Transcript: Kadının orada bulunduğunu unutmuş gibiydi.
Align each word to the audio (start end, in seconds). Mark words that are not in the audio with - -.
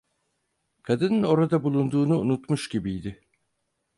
Kadının 0.83 1.23
orada 1.23 1.63
bulunduğunu 1.63 2.19
unutmuş 2.19 2.69
gibiydi. 2.69 3.23